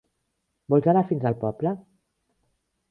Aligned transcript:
Vols 0.75 0.89
anar 0.93 1.05
fins 1.11 1.29
al 1.31 1.39
poble? 1.45 1.77